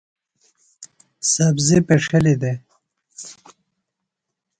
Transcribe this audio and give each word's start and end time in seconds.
سبزیۡ 1.31 1.83
پڇھلیۡ 1.87 2.39
دےۡ۔ 2.41 2.57